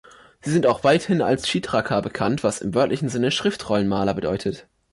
[0.41, 4.65] Sie sind auch weithin als Chitrakar bekannt, was im wörtlichen Sinne Schriftrollenmaler bedeutet.